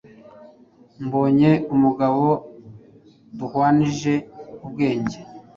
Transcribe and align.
mbonye 1.05 1.51
umugabo 1.75 2.25
duhwanyije 3.37 4.13
ubwenge, 4.65 5.17